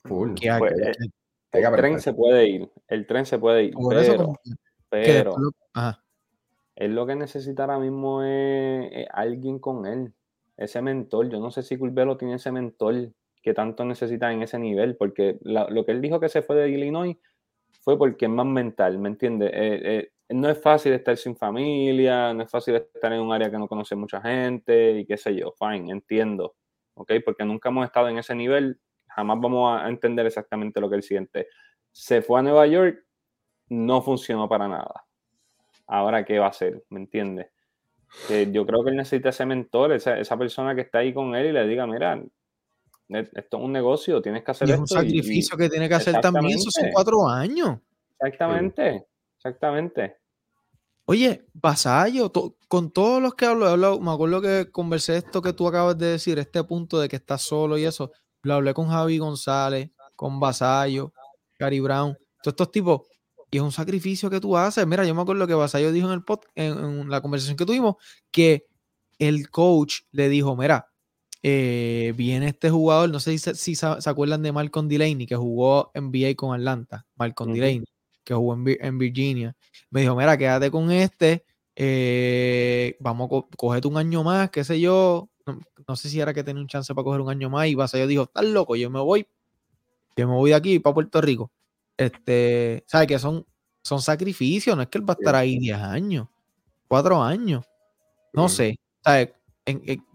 [0.06, 0.34] Full.
[0.34, 0.94] Que, Pues, que- eh,
[1.52, 4.34] que- el tren se puede ir, el tren se puede ir, pero,
[4.90, 5.40] pero
[6.76, 10.14] él lo que necesita ahora mismo es, alguien con él,
[10.58, 11.30] ese mentor.
[11.30, 15.38] Yo no sé si Culvelo tiene ese mentor que tanto necesita en ese nivel, porque
[15.42, 17.18] lo que él dijo que se fue de Illinois
[17.82, 19.52] fue porque es más mental, ¿me entiendes?
[19.54, 23.50] Eh, eh, no es fácil estar sin familia, no es fácil estar en un área
[23.50, 26.56] que no conoce mucha gente y qué sé yo, fine, entiendo,
[26.96, 27.14] ¿ok?
[27.24, 31.04] Porque nunca hemos estado en ese nivel, jamás vamos a entender exactamente lo que él
[31.04, 31.48] siente.
[31.92, 33.06] Se fue a Nueva York,
[33.70, 35.06] no funcionó para nada.
[35.88, 36.84] Ahora, ¿qué va a hacer?
[36.90, 37.48] ¿Me entiendes?
[38.52, 41.48] yo creo que él necesita ese mentor, esa, esa, persona que está ahí con él
[41.48, 42.20] y le diga, mira,
[43.10, 46.20] esto es un negocio, tienes que hacer y es un sacrificio que tiene que hacer
[46.22, 47.80] también, esos son cuatro años.
[48.20, 50.18] Exactamente, exactamente.
[51.06, 52.32] Oye, Vasallo,
[52.68, 55.98] con todos los que hablo, he hablado, me acuerdo que conversé esto que tú acabas
[55.98, 58.12] de decir, este punto de que estás solo y eso,
[58.44, 61.12] lo hablé con Javi González, con Vasallo,
[61.58, 63.02] Gary Brown, todos estos tipos,
[63.50, 64.86] y es un sacrificio que tú haces.
[64.86, 67.96] Mira, yo me acuerdo que Vasallo dijo en el pod, en, la conversación que tuvimos,
[68.30, 68.68] que
[69.18, 70.89] el coach le dijo, mira,
[71.44, 75.92] eh, viene este jugador, no sé si, si, se acuerdan de Malcolm Delaney, que jugó
[75.94, 77.86] en NBA con Atlanta, Malcolm Delaney
[78.30, 79.56] que jugó en, Virginia,
[79.90, 81.44] me dijo, mira, quédate con este,
[81.76, 85.30] eh, vamos a cogerte un año más, qué sé yo,
[85.88, 88.08] no, sé si era que tenía un chance para coger un año más y yo
[88.08, 89.26] dijo, estás loco, yo me voy,
[90.16, 91.52] yo me voy de aquí para Puerto Rico.
[91.98, 93.08] Este, ¿sabes?
[93.08, 93.48] Que son,
[93.82, 96.28] son sacrificios, no es que él va a estar ahí 10 años,
[96.88, 97.66] 4 años,
[98.32, 99.30] no sé, ¿sabes?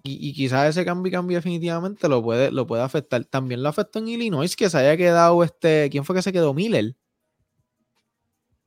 [0.02, 3.24] Y, quizás ese cambio cambio definitivamente lo puede, lo puede afectar.
[3.24, 5.88] También lo afectó en Illinois, que se haya quedado este.
[5.90, 6.54] ¿Quién fue que se quedó?
[6.54, 6.94] Miller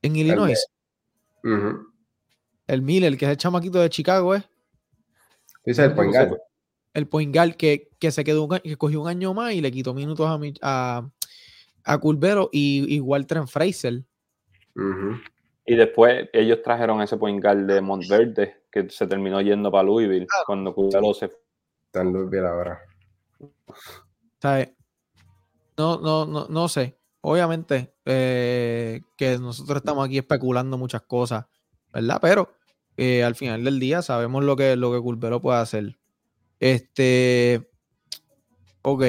[0.02, 0.66] en Illinois.
[2.66, 4.42] El Miller, que es el chamaquito de Chicago, ¿eh?
[5.64, 6.38] Dice el Poingal.
[6.94, 10.26] El Poingal que, que se quedó que cogió un año más y le quitó minutos
[10.26, 11.10] a, a,
[11.84, 14.04] a Culvero y, y Walter Fraser.
[15.66, 20.74] Y después ellos trajeron ese Poingal de Montverde que se terminó yendo para Louisville cuando
[20.74, 21.38] Culvero se fue.
[21.86, 22.80] Está en Louisville ahora.
[25.76, 31.46] No, no, no, no sé obviamente, eh, que nosotros estamos aquí especulando muchas cosas,
[31.92, 32.18] ¿verdad?
[32.20, 32.54] Pero
[32.96, 35.98] eh, al final del día sabemos lo que, lo que Culvero puede hacer.
[36.60, 37.70] Este.
[38.82, 39.02] Ok.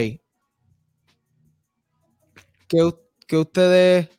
[2.68, 4.10] Que, ustedes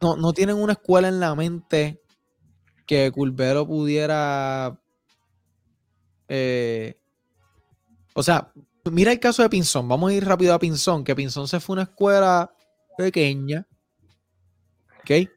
[0.00, 2.02] no, no, tienen una escuela en la mente
[2.88, 4.80] que Culvero pudiera.
[6.26, 6.98] Eh,
[8.14, 8.50] o sea,
[8.90, 9.86] mira el caso de Pinzón.
[9.86, 11.04] Vamos a ir rápido a Pinzón.
[11.04, 12.50] Que Pinzón se fue a una escuela
[12.96, 13.68] pequeña.
[15.00, 15.28] ¿Ok?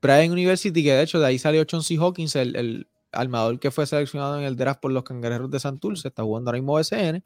[0.00, 3.86] Pride University, que de hecho de ahí salió Chauncey Hawkins, el, el, armador que fue
[3.86, 7.22] seleccionado en el draft por los cangrejeros de Santurce, está jugando ahora mismo SN.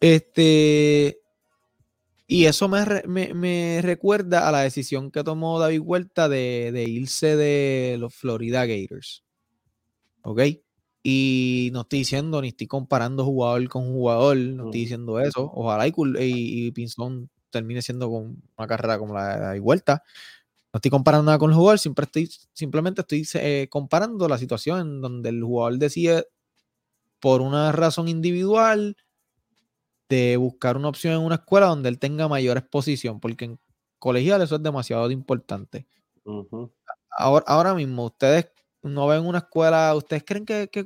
[0.00, 1.20] Este.
[2.26, 7.96] Y eso me, recuerda a la decisión que tomó David Huerta de, de, irse de
[7.98, 9.24] los Florida Gators.
[10.22, 10.40] ¿Ok?
[11.04, 15.48] Y no estoy diciendo, ni estoy comparando jugador con jugador, no estoy diciendo eso.
[15.54, 20.02] Ojalá y, y, y Pinzón termine siendo con una carrera como la de vuelta.
[20.72, 24.80] No estoy comparando nada con el jugador, siempre estoy, simplemente estoy eh, comparando la situación
[24.80, 26.26] en donde el jugador decide
[27.20, 28.96] por una razón individual
[30.08, 33.60] de buscar una opción en una escuela donde él tenga mayor exposición, porque en
[33.98, 35.86] colegial eso es demasiado importante.
[37.10, 38.50] ahora, ahora mismo, ustedes
[38.82, 40.84] no ven una escuela, ¿ustedes creen que, que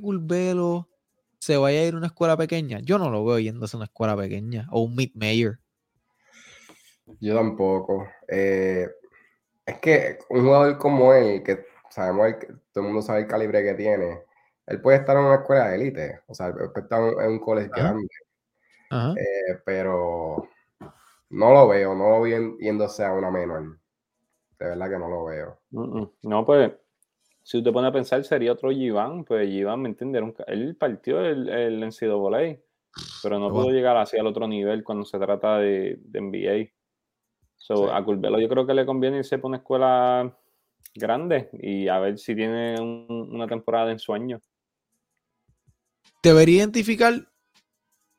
[1.39, 2.79] se vaya a ir a una escuela pequeña?
[2.79, 5.59] Yo no lo veo yéndose a una escuela pequeña o un mid-major.
[7.19, 8.07] Yo tampoco.
[8.27, 8.87] Eh,
[9.65, 13.63] es que un jugador como él, que sabemos que todo el mundo sabe el calibre
[13.63, 14.21] que tiene,
[14.67, 17.71] él puede estar en una escuela de élite, o sea, puede estar en un colegio
[17.75, 18.07] grande.
[18.91, 20.49] Eh, pero
[21.29, 23.79] no lo veo, no lo veo yéndose a una menor.
[24.59, 25.59] De verdad que no lo veo.
[26.23, 26.73] No, pues,
[27.41, 29.23] si usted pone a pensar, sería otro Giván.
[29.23, 30.33] Pues Giván, ¿me entiende?
[30.47, 32.59] Él partió el, el NCAA,
[33.23, 36.71] pero no pudo llegar así al otro nivel cuando se trata de, de NBA.
[37.93, 40.37] A Culvelo yo creo que le conviene irse por una escuela
[40.93, 44.41] grande y a ver si tiene una temporada en sueño.
[46.21, 47.30] Debería identificar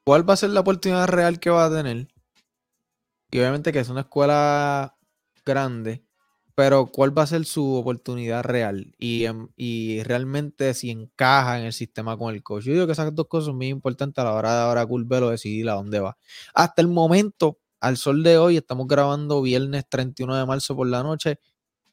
[0.04, 2.08] cuál va a ser la oportunidad real que va a tener.
[3.30, 4.96] Y obviamente que es una escuela
[5.44, 6.04] grande,
[6.54, 11.66] pero cuál va a ser su oportunidad real y, em, y realmente si encaja en
[11.66, 12.64] el sistema con el coach.
[12.64, 15.30] Yo digo que esas dos cosas son muy importantes a la hora de ahora Culvelo
[15.30, 16.18] decidir a dónde va.
[16.54, 21.02] Hasta el momento, al sol de hoy, estamos grabando viernes 31 de marzo por la
[21.02, 21.40] noche.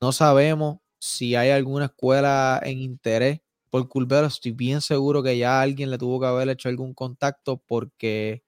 [0.01, 4.27] No sabemos si hay alguna escuela en interés por Culvero.
[4.27, 8.43] Estoy bien seguro que ya alguien le tuvo que haber hecho algún contacto porque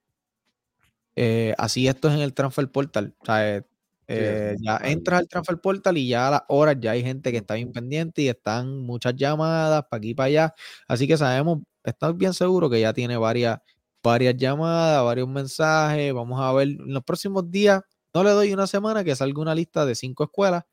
[1.16, 3.14] eh, así esto es en el transfer portal.
[3.20, 3.62] O sea, eh,
[4.08, 7.38] Eh, ya entras al transfer portal y ya a las horas ya hay gente que
[7.38, 10.54] está bien pendiente y están muchas llamadas para aquí y para allá.
[10.86, 13.58] Así que sabemos, estamos bien seguros que ya tiene varias,
[14.02, 16.12] varias llamadas, varios mensajes.
[16.12, 17.80] Vamos a ver en los próximos días.
[18.12, 20.64] No le doy una semana que salga una lista de cinco escuelas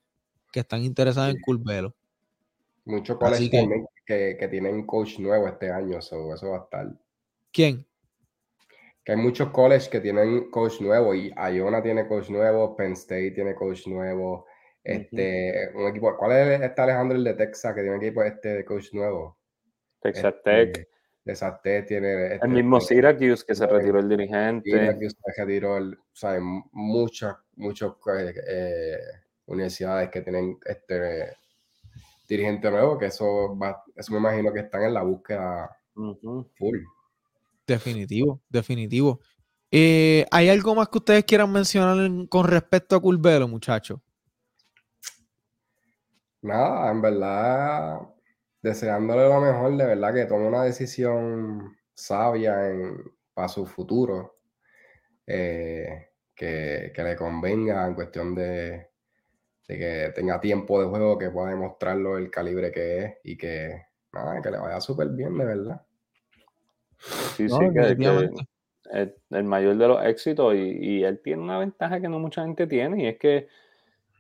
[0.51, 1.95] que están interesadas en Curvelo.
[2.83, 6.87] Muchos colegios que, que, tienen coach nuevo este año, eso va a estar.
[7.51, 7.85] ¿Quién?
[9.03, 13.31] Que hay muchos colleges que tienen coach nuevo y Iona tiene coach nuevo, Penn State
[13.31, 14.47] tiene coach nuevo.
[14.83, 18.65] Este, un equipo, ¿cuál es este Alejandro el de Texas que tiene equipo este de
[18.65, 19.37] coach nuevo?
[20.01, 20.89] Texas este, Tech.
[21.23, 22.33] Texas Tech tiene.
[22.33, 24.71] Este, el mismo Syracuse que se retiró el dirigente.
[24.71, 26.39] Syracuse se retiró, el, o sea,
[26.71, 28.97] muchas, muchas eh, eh,
[29.45, 31.37] universidades que tienen este
[32.29, 36.77] dirigente nuevo, que eso, va, eso me imagino que están en la búsqueda full.
[37.65, 39.19] Definitivo, definitivo.
[39.71, 43.99] Eh, ¿Hay algo más que ustedes quieran mencionar con respecto a Curvelo, muchachos?
[46.41, 47.99] Nada, en verdad,
[48.61, 52.97] deseándole lo mejor, de verdad que tome una decisión sabia en,
[53.33, 54.39] para su futuro,
[55.27, 58.88] eh, que, le convenga en cuestión de,
[59.77, 64.41] que tenga tiempo de juego, que pueda demostrarlo el calibre que es y que, nada,
[64.41, 65.81] que le vaya súper bien, de verdad.
[67.35, 68.29] Sí, sí, que,
[68.91, 73.03] el, mayor de los éxitos y, él tiene una ventaja que no mucha gente tiene
[73.03, 73.47] y es que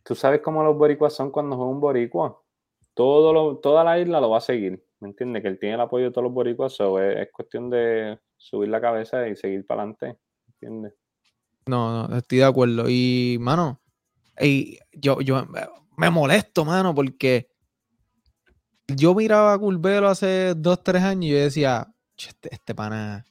[0.03, 2.41] tú sabes cómo los boricuas son cuando juega un boricua.
[2.93, 5.41] Todo toda la isla lo va a seguir, ¿me entiendes?
[5.41, 9.27] Que él tiene el apoyo de todos los boricuas, es, cuestión de subir la cabeza
[9.27, 10.93] y seguir para adelante, ¿entiendes?
[11.65, 12.85] No, no, estoy de acuerdo.
[12.87, 13.78] Y, mano,
[14.39, 15.45] y yo, yo
[15.97, 17.49] me molesto, mano, porque
[18.87, 23.25] yo miraba a Curvelo hace dos, tres años y yo decía, este, este, pana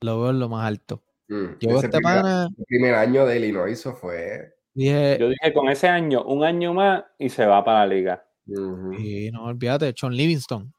[0.00, 1.02] lo veo en lo más alto.
[1.28, 2.48] Mm, yo este primer, pana.
[2.56, 4.54] El primer año de Illinois hizo fue.
[4.74, 8.24] yo dije con ese año, un año más y se va para la liga.
[8.46, 10.72] Y no olvídate, John Livingston.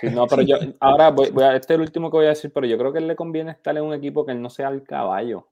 [0.00, 2.52] Sí, no, pero yo, ahora voy, a, este es el último que voy a decir,
[2.52, 4.82] pero yo creo que le conviene estar en un equipo que él no sea el
[4.82, 5.48] caballo.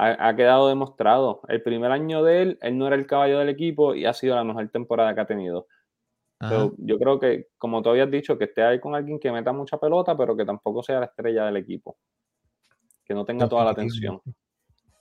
[0.00, 1.40] Ha, ha, quedado demostrado.
[1.48, 4.36] El primer año de él, él no era el caballo del equipo y ha sido
[4.36, 5.66] la mejor temporada que ha tenido
[6.78, 9.78] yo creo que, como tú habías dicho, que esté ahí con alguien que meta mucha
[9.78, 11.98] pelota, pero que tampoco sea la estrella del equipo.
[13.04, 14.20] Que no tenga toda la atención.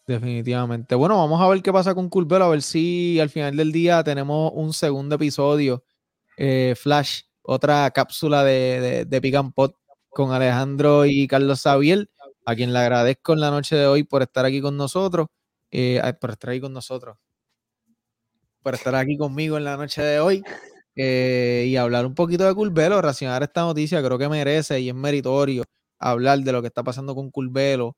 [0.08, 0.96] Definitivamente.
[0.96, 4.04] Bueno, vamos a ver qué pasa con Culvelo, a ver si al final del día
[4.04, 5.84] tenemos un segundo episodio.
[6.38, 9.76] Eh, Flash, otra cápsula de, de, Pick and Pot
[10.10, 12.10] con Alejandro y Carlos Xavier,
[12.48, 15.28] a quien le agradezco en la noche de hoy por estar aquí con nosotros.
[15.70, 17.18] Eh, por estar aquí con nosotros.
[18.64, 20.42] Por estar aquí conmigo en la noche de hoy.
[20.96, 24.96] Eh, y hablar un poquito de Curvelo, racionar esta noticia, creo que merece y es
[24.96, 25.64] meritorio
[26.00, 27.98] hablar de lo que está pasando con Curvelo.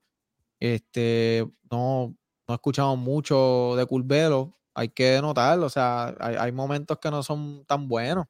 [0.60, 2.16] Este, no,
[2.48, 7.66] no escuchamos mucho de Curvelo, hay que notarlo, o sea, hay, momentos que no son
[7.66, 8.26] tan buenos,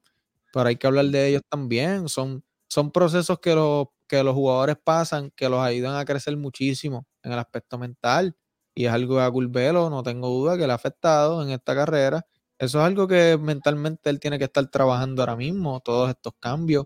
[0.54, 2.10] pero hay que hablar de ellos también.
[2.10, 7.08] Son, son procesos que los, que los jugadores pasan, que los ayudan a crecer muchísimo
[7.24, 8.36] en el aspecto mental.
[8.76, 12.26] Y es algo a Curvelo, no tengo duda, que le ha afectado en esta carrera
[12.60, 16.86] eso es algo que mentalmente él tiene que estar trabajando ahora mismo, todos estos cambios,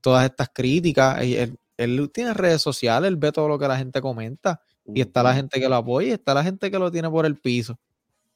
[0.00, 1.20] todas estas críticas.
[1.22, 5.22] Él, él tiene redes sociales, él ve todo lo que la gente comenta y está
[5.22, 7.78] la gente que lo apoya y está la gente que lo tiene por el piso.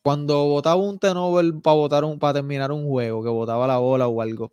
[0.02, 4.06] Cuando votaba un tenover para votar un, para terminar un juego, que votaba la bola
[4.06, 4.52] o algo,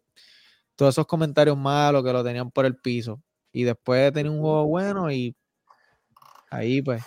[0.77, 3.21] todos esos comentarios malos que lo tenían por el piso.
[3.51, 5.35] Y después tenía un juego bueno y
[6.49, 7.03] ahí pues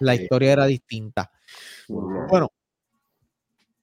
[0.00, 1.30] la historia era distinta.
[1.88, 2.50] Bueno,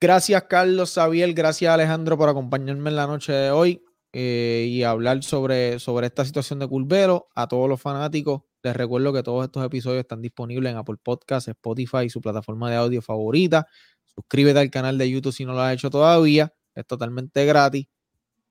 [0.04, 1.34] Gracias, Carlos Xavier.
[1.34, 6.26] Gracias, Alejandro, por acompañarme en la noche de hoy eh, y hablar sobre, sobre esta
[6.26, 7.30] situación de Curvelo.
[7.36, 11.48] A todos los fanáticos, les recuerdo que todos estos episodios están disponibles en Apple Podcasts,
[11.48, 13.66] Spotify y su plataforma de audio favorita.
[14.04, 16.54] Suscríbete al canal de YouTube si no lo has hecho todavía.
[16.76, 17.88] Es totalmente gratis.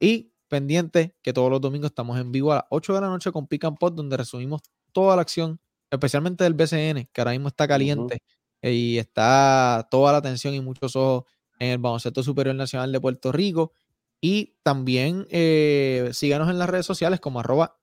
[0.00, 3.32] Y pendiente que todos los domingos estamos en vivo a las 8 de la noche
[3.32, 4.60] con Pick and Pot, donde resumimos
[4.92, 5.58] toda la acción,
[5.90, 8.18] especialmente del BCN, que ahora mismo está caliente
[8.60, 11.24] y está toda la atención y muchos ojos
[11.58, 13.72] en el Baloncesto Superior Nacional de Puerto Rico.
[14.20, 17.78] Y también eh, síganos en las redes sociales como arroba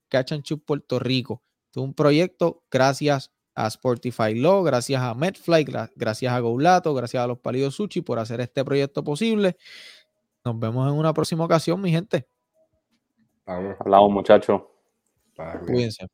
[0.64, 1.42] Puerto Rico.
[1.72, 5.64] Es un proyecto gracias a Sportify Law, gracias a Medfly,
[5.96, 9.56] gracias a Goulato, gracias a los Palidos Sushi por hacer este proyecto posible.
[10.44, 12.28] Nos vemos en una próxima ocasión, mi gente.
[13.80, 14.62] Hablamos, muchachos.
[15.66, 16.06] Cuídense.